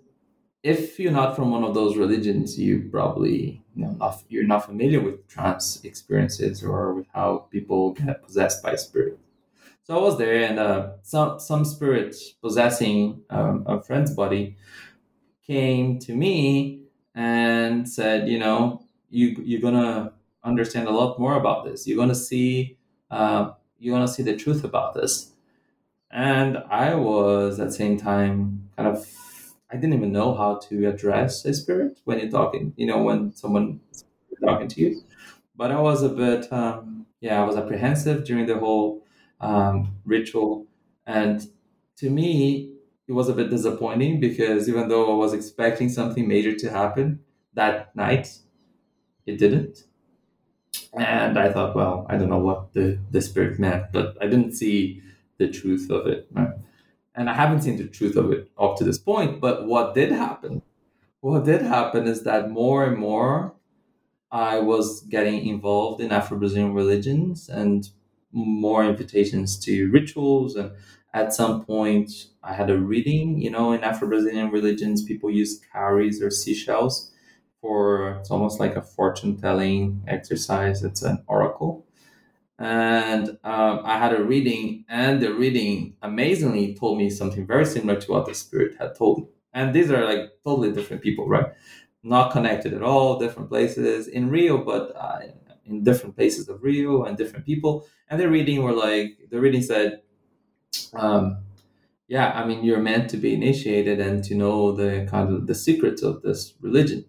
[0.65, 4.67] if you're not from one of those religions, you probably you know, not, you're not
[4.67, 9.19] familiar with trance experiences or with how people get possessed by spirit.
[9.85, 14.57] So I was there, and uh, some some spirit possessing um, a friend's body
[15.47, 16.83] came to me
[17.15, 20.13] and said, you know, you you're gonna
[20.45, 21.87] understand a lot more about this.
[21.87, 22.77] You're gonna see
[23.11, 25.33] uh, you want to see the truth about this.
[26.11, 29.07] And I was at the same time kind of,
[29.73, 33.33] I didn't even know how to address a spirit when you're talking, you know, when
[33.35, 33.81] someone
[34.45, 35.03] talking to you.
[35.57, 39.05] But I was a bit, um, yeah, I was apprehensive during the whole
[39.41, 40.67] um, ritual.
[41.07, 41.47] And
[41.99, 42.75] to me,
[43.09, 47.21] it was a bit disappointing because even though I was expecting something major to happen
[47.55, 48.39] that night,
[49.27, 49.85] it didn't
[50.93, 54.53] and I thought, well, I don't know what the, the spirit meant, but I didn't
[54.53, 55.03] see
[55.39, 56.27] the truth of it.
[56.33, 56.51] Right?
[57.21, 59.43] And I haven't seen the truth of it up to this point.
[59.43, 60.63] But what did happen?
[61.21, 63.55] What did happen is that more and more
[64.33, 67.87] I was getting involved in Afro Brazilian religions and
[68.33, 70.57] more invitations to rituals.
[70.57, 70.73] And
[71.13, 72.11] at some point,
[72.43, 73.39] I had a reading.
[73.39, 77.13] You know, in Afro Brazilian religions, people use cowries or seashells
[77.61, 80.83] for it's almost like a fortune telling exercise.
[80.83, 81.85] It's an oracle.
[82.61, 88.01] And um, I had a reading, and the reading amazingly told me something very similar
[88.01, 89.27] to what the spirit had told me.
[89.55, 91.47] And these are like totally different people, right?
[92.05, 95.21] Not connected at all, different places in Rio, but uh,
[95.67, 97.87] in different places of Rio and different people.
[98.09, 100.03] And the reading were like, the reading said,
[100.95, 101.39] um,
[102.09, 105.57] yeah, I mean, you're meant to be initiated and to know the kind of the
[105.57, 107.07] secrets of this religion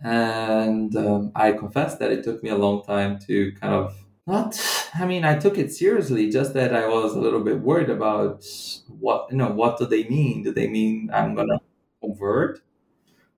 [0.00, 3.94] and um, I confess that it took me a long time to kind of
[4.28, 4.60] not.
[4.94, 8.44] I mean, I took it seriously, just that I was a little bit worried about
[8.88, 9.50] what you know.
[9.50, 10.42] What do they mean?
[10.42, 11.60] Do they mean I'm gonna
[12.02, 12.60] convert?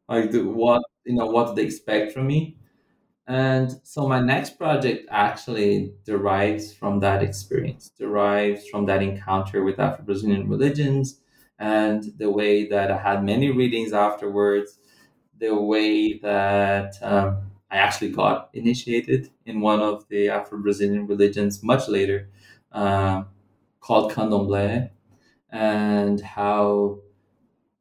[0.08, 1.26] Like, do, what you know?
[1.26, 2.56] What do they expect from me?
[3.28, 9.80] And so my next project actually derives from that experience, derives from that encounter with
[9.80, 11.20] Afro Brazilian religions,
[11.58, 14.78] and the way that I had many readings afterwards
[15.38, 21.62] the way that um, I actually got initiated in one of the Afro Brazilian religions
[21.62, 22.28] much later,
[22.72, 23.24] uh,
[23.80, 24.90] called Candomblé,
[25.50, 27.00] and how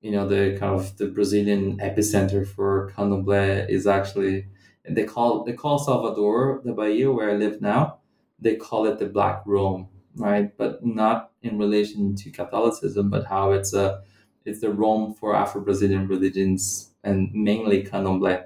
[0.02, 4.48] you know the kind of the Brazilian epicenter for Candomblé is actually
[4.90, 8.00] they call they call Salvador da Bahia where I live now.
[8.40, 10.56] They call it the Black Rome, right?
[10.58, 14.04] But not in relation to Catholicism, but how it's a
[14.46, 18.46] it's the Rome for Afro Brazilian religions and mainly candomblé.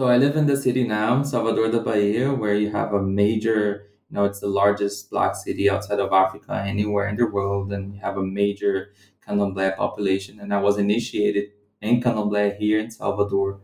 [0.00, 3.90] So I live in the city now, Salvador da Bahia, where you have a major,
[4.08, 7.94] you know, it's the largest black city outside of Africa, anywhere in the world, and
[7.94, 10.40] you have a major candomblé population.
[10.40, 11.50] And I was initiated
[11.82, 13.60] in candomblé here in Salvador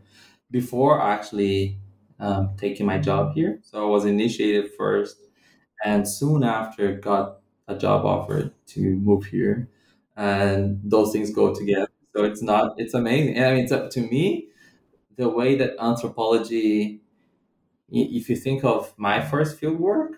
[0.51, 1.79] before actually
[2.19, 3.57] um, taking my job here.
[3.63, 5.17] So I was initiated first,
[5.83, 9.69] and soon after got a job offer to move here,
[10.15, 11.89] and those things go together.
[12.15, 13.43] So it's not, it's amazing.
[13.43, 14.49] I mean, it's up to me,
[15.17, 17.01] the way that anthropology,
[17.89, 20.13] if you think of my first field work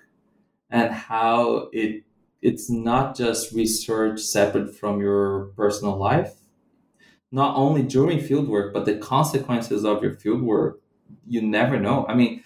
[0.69, 2.03] and how it,
[2.41, 6.35] it's not just research separate from your personal life,
[7.31, 10.81] not only during field work, but the consequences of your field work,
[11.27, 12.05] you never know.
[12.07, 12.43] I mean,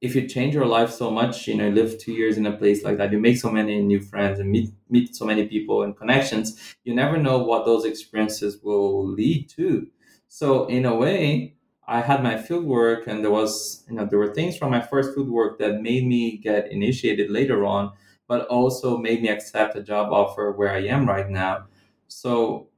[0.00, 2.84] if you change your life so much, you know, live two years in a place
[2.84, 5.96] like that, you make so many new friends and meet meet so many people and
[5.96, 9.86] connections, you never know what those experiences will lead to.
[10.28, 11.53] So in a way,
[11.86, 14.80] I had my field work and there was, you know, there were things from my
[14.80, 17.92] first field work that made me get initiated later on,
[18.26, 21.66] but also made me accept a job offer where I am right now.
[22.08, 22.68] So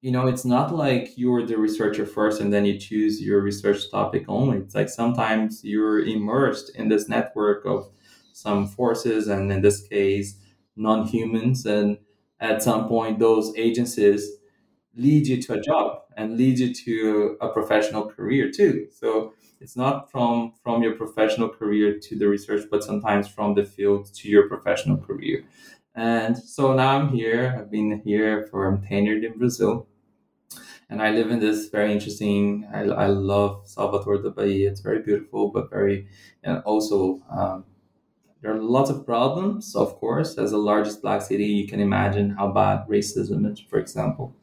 [0.00, 3.90] you know it's not like you're the researcher first and then you choose your research
[3.90, 7.90] topic only it's like sometimes you're immersed in this network of
[8.32, 10.36] some forces and in this case
[10.76, 11.98] non-humans and
[12.40, 14.37] at some point those agencies
[14.98, 18.88] leads you to a job and leads you to a professional career too.
[18.92, 23.64] So it's not from from your professional career to the research, but sometimes from the
[23.64, 25.44] field to your professional career.
[25.94, 27.56] And so now I'm here.
[27.58, 29.88] I've been here for I'm tenured in Brazil,
[30.88, 32.66] and I live in this very interesting.
[32.72, 34.70] I, I love Salvador da Bahia.
[34.70, 36.08] It's very beautiful, but very
[36.42, 37.64] and also um,
[38.42, 39.76] there are lots of problems.
[39.76, 43.78] Of course, as the largest black city, you can imagine how bad racism is, for
[43.78, 44.34] example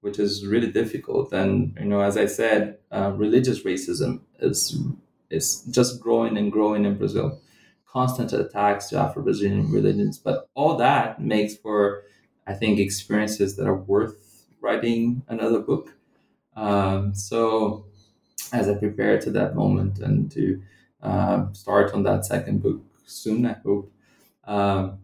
[0.00, 1.32] which is really difficult.
[1.32, 4.78] And you know, as I said, uh, religious racism is
[5.30, 7.40] is just growing and growing in Brazil.
[7.86, 12.04] Constant attacks to Afro-Brazilian religions, but all that makes for,
[12.46, 15.94] I think, experiences that are worth writing another book.
[16.54, 17.86] Um, so,
[18.52, 20.62] as I prepare to that moment and to
[21.02, 23.90] uh, start on that second book soon, I hope
[24.44, 24.98] um,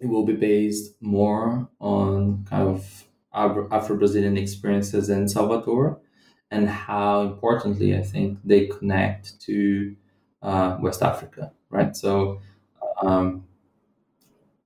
[0.00, 3.03] it will be based more on kind of
[3.34, 6.00] Afro Brazilian experiences in Salvador
[6.50, 9.96] and how importantly I think they connect to
[10.42, 11.96] uh, West Africa, right?
[11.96, 12.40] So
[13.02, 13.44] um,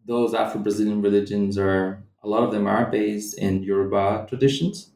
[0.06, 4.90] those Afro Brazilian religions are a lot of them are based in Yoruba traditions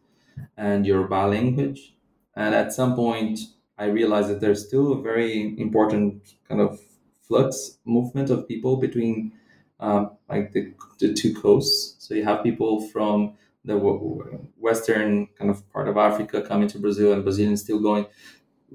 [0.56, 1.94] and Yoruba language,
[2.36, 3.40] and at some point
[3.78, 6.80] I realized that there's still a very important kind of
[7.22, 9.32] flux movement of people between
[9.80, 11.96] um, like the, the two coasts.
[12.06, 13.34] So you have people from
[13.64, 13.76] the
[14.58, 18.06] western kind of part of Africa coming to Brazil and Brazilians still going.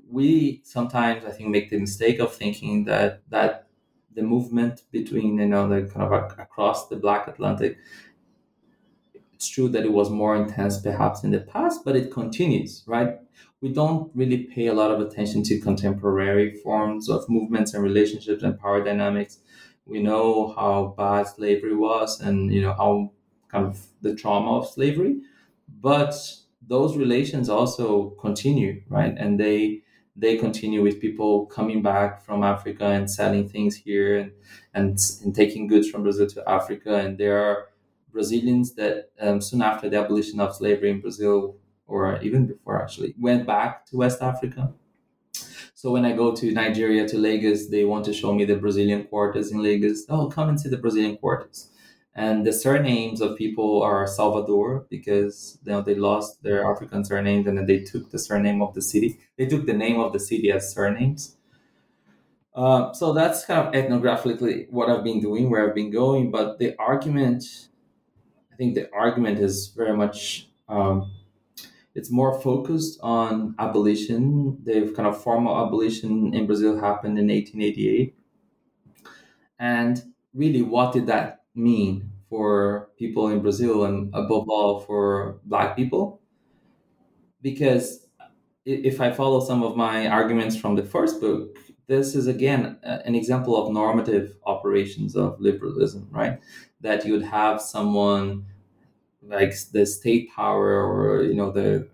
[0.10, 3.68] We sometimes, I think, make the mistake of thinking that that
[4.14, 7.78] the movement between you know the kind of across the Black Atlantic.
[9.34, 13.20] It's true that it was more intense perhaps in the past, but it continues, right?
[13.62, 18.42] We don't really pay a lot of attention to contemporary forms of movements and relationships
[18.42, 19.40] and power dynamics.
[19.86, 23.12] We know how bad slavery was, and you know how
[23.50, 25.22] kind of the trauma of slavery
[25.82, 26.14] but
[26.62, 29.14] those relations also continue right?
[29.18, 29.84] And they
[30.16, 34.32] they continue with people coming back from africa and selling things here and
[34.74, 36.96] and, and taking goods from brazil to africa.
[36.96, 37.70] And there are
[38.12, 43.14] brazilians that um, soon after the abolition of slavery in brazil or even before actually
[43.20, 44.74] went back to west africa.
[45.74, 49.04] So when I go to Nigeria to Lagos, they want to show me the Brazilian
[49.06, 50.06] quarters in Lagos.
[50.10, 51.70] Oh, come and see the Brazilian quarters
[52.18, 57.46] and the surnames of people are Salvador because you know they lost their African surnames
[57.46, 59.20] and then they took the surname of the city.
[59.38, 61.38] They took the name of the city as surnames.
[62.56, 66.32] Uh, so that's kind of ethnographically what I've been doing, where I've been going.
[66.32, 67.70] But the argument,
[68.52, 71.12] I think the argument is very much um,
[71.94, 74.58] it's more focused on abolition.
[74.64, 78.16] They've kind of formal abolition in Brazil happened in 1888,
[79.60, 80.04] and
[80.34, 86.22] really, what did that mean for people in Brazil and above all for Black people.
[87.42, 88.08] Because
[88.66, 91.58] if I follow some of my arguments from the first book,
[91.88, 96.40] this is again an example of normative operations of liberalism, right?
[96.82, 98.46] That you would have someone
[99.22, 101.88] like the state power or you know the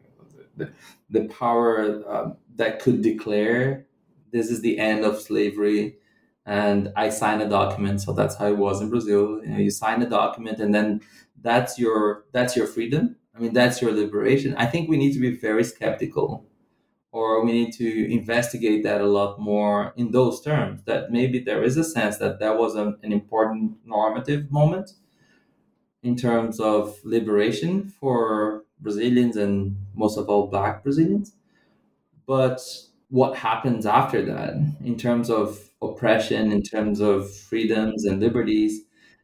[0.57, 0.71] the,
[1.09, 3.85] the power uh, that could declare
[4.31, 5.97] this is the end of slavery
[6.45, 8.01] and I signed a document.
[8.01, 9.41] So that's how it was in Brazil.
[9.43, 11.01] You know, you sign a document, and then
[11.41, 13.15] that's your that's your freedom.
[13.35, 14.55] I mean, that's your liberation.
[14.55, 16.45] I think we need to be very skeptical,
[17.11, 20.83] or we need to investigate that a lot more in those terms.
[20.85, 24.91] That maybe there is a sense that that was an, an important normative moment
[26.01, 31.33] in terms of liberation for Brazilians and most of all Black Brazilians,
[32.25, 32.61] but
[33.09, 38.81] what happens after that in terms of oppression, in terms of freedoms and liberties,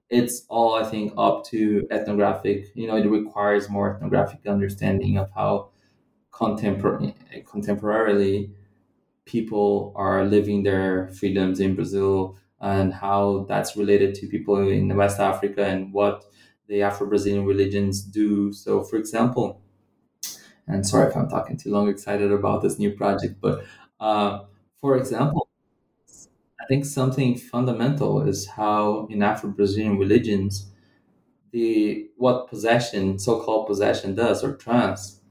[0.10, 2.68] it's all I think up to ethnographic.
[2.76, 5.70] You know, it requires more ethnographic understanding of how
[6.32, 8.52] contemporary contemporarily
[9.26, 15.20] people are living their freedoms in Brazil and how that's related to people in West
[15.20, 16.26] Africa and what
[16.68, 18.52] the Afro-Brazilian religions do.
[18.54, 19.62] So, for example,
[20.68, 23.66] and sorry if I'm talking too long, excited about this new project, but
[24.00, 24.44] uh,
[24.80, 25.49] for example,
[26.70, 30.72] think something fundamental is how in Afro-Brazilian religions,
[31.52, 35.22] the what possession, so-called possession, does or trance,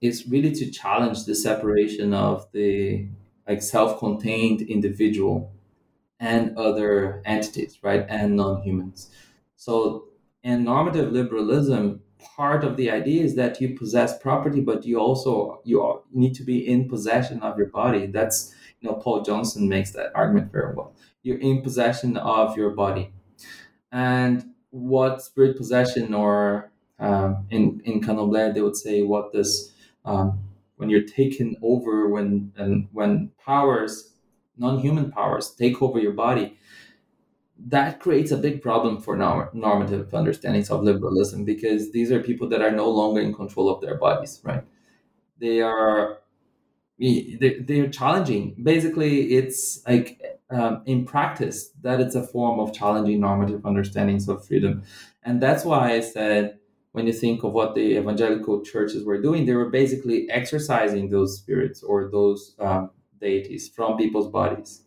[0.00, 3.06] is really to challenge the separation of the
[3.46, 5.52] like self-contained individual
[6.18, 9.10] and other entities, right, and non-humans.
[9.56, 10.06] So,
[10.42, 15.60] in normative liberalism, part of the idea is that you possess property, but you also
[15.64, 18.06] you need to be in possession of your body.
[18.06, 20.94] That's you know Paul Johnson makes that argument very well.
[21.22, 23.12] You're in possession of your body,
[23.92, 29.72] and what spirit possession or um, in in Candomblé, they would say, "What does
[30.04, 30.40] um,
[30.76, 34.12] when you're taken over when and when powers,
[34.56, 36.56] non-human powers, take over your body?"
[37.58, 42.48] That creates a big problem for norm- normative understandings of liberalism because these are people
[42.50, 44.62] that are no longer in control of their bodies, right?
[45.38, 46.18] They are
[46.98, 48.56] they're challenging.
[48.62, 54.46] Basically, it's like um, in practice that it's a form of challenging normative understandings of
[54.46, 54.82] freedom,
[55.22, 56.58] and that's why I said
[56.96, 61.36] when you think of what the evangelical churches were doing, they were basically exercising those
[61.36, 62.88] spirits or those um,
[63.20, 64.86] deities from people's bodies.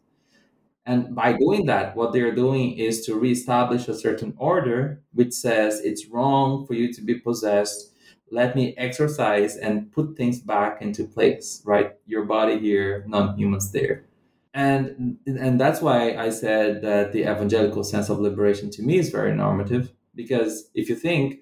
[0.88, 5.82] And by doing that, what they're doing is to reestablish a certain order which says
[5.82, 7.89] it's wrong for you to be possessed
[8.32, 11.94] let me exercise and put things back into place right?
[12.06, 14.06] Your body here non-humans there.
[14.54, 19.10] And and that's why i said that the evangelical sense of liberation to me is
[19.12, 21.40] very normative because if you think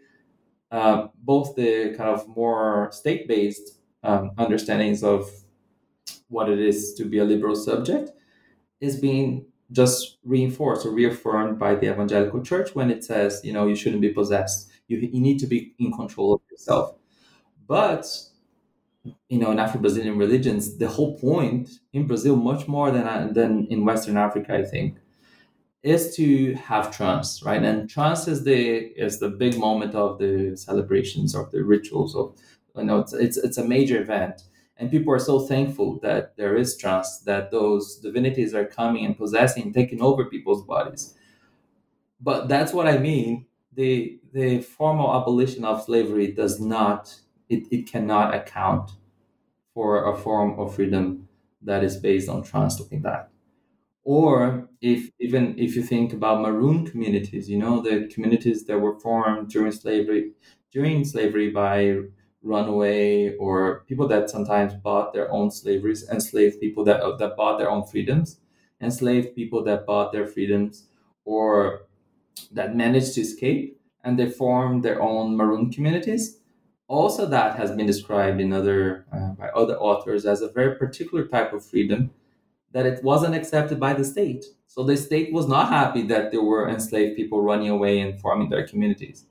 [0.72, 5.30] uh, both the kind of more state-based um, understandings of
[6.28, 8.12] what it is to be a liberal subject
[8.82, 13.68] is being just reinforced or reaffirmed by the evangelical church when it says you know
[13.68, 16.96] you shouldn't be possessed you, you need to be in control of yourself.
[17.68, 18.08] But
[19.30, 23.68] you know, in Afro-Brazilian religions, the whole point in Brazil, much more than uh, than
[23.70, 24.98] in Western Africa, I think,
[25.84, 27.64] is to have trance, right?
[27.64, 28.60] And trance is the
[28.98, 32.36] is the big moment of the celebrations of the rituals of
[32.78, 34.44] you know it's it's, it's a major event.
[34.78, 39.18] And people are so thankful that there is trance, that those divinities are coming and
[39.18, 41.16] possessing, taking over people's bodies.
[42.22, 43.47] But that's what I mean
[43.78, 48.92] the the formal abolition of slavery does not it, it cannot account
[49.74, 51.28] for a form of freedom
[51.62, 53.30] that is based on trance looking back.
[54.04, 59.00] Or if even if you think about maroon communities you know the communities that were
[59.00, 60.34] formed during slavery
[60.72, 62.00] during slavery by
[62.44, 67.70] runaway or people that sometimes bought their own slaveries enslaved people that that bought their
[67.70, 68.40] own freedoms
[68.82, 70.88] enslaved people that bought their freedoms
[71.26, 71.88] or
[72.52, 76.40] that managed to escape and they formed their own maroon communities.
[76.88, 81.26] Also, that has been described in other uh, by other authors as a very particular
[81.28, 82.12] type of freedom
[82.72, 84.46] that it wasn't accepted by the state.
[84.68, 88.50] So the state was not happy that there were enslaved people running away and forming
[88.50, 89.26] their communities.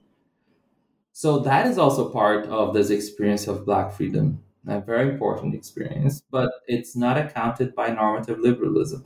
[1.12, 6.22] So that is also part of this experience of Black freedom, a very important experience,
[6.30, 9.04] but it's not accounted by normative liberalism.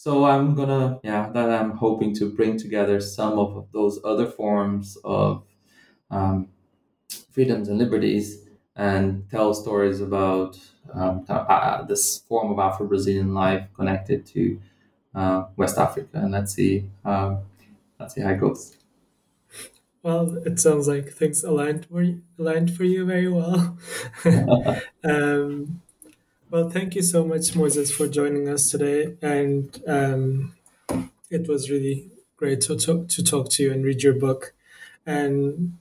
[0.00, 4.96] So I'm gonna, yeah, that I'm hoping to bring together some of those other forms
[5.04, 5.42] of
[6.10, 6.48] um,
[7.30, 10.58] freedoms and liberties and tell stories about
[10.94, 14.58] um, uh, this form of Afro-Brazilian life connected to
[15.14, 16.16] uh, West Africa.
[16.16, 17.40] And let's see, um,
[17.98, 18.78] let's see how it goes.
[20.02, 23.76] Well, it sounds like things aligned for you, aligned for you very well.
[25.04, 25.82] um,
[26.50, 29.16] well, thank you so much, Moses, for joining us today.
[29.22, 30.54] And um,
[31.30, 34.54] it was really great to talk, to talk to you and read your book.
[35.06, 35.78] And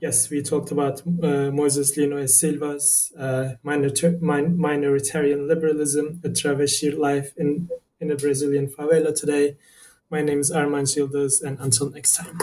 [0.00, 3.90] yes, we talked about uh, Moses Lino Silva's uh, minor-
[4.20, 9.56] min- minoritarian liberalism, a travesti life in, in a Brazilian favela today.
[10.10, 12.38] My name is Armand Gildas, and until next time.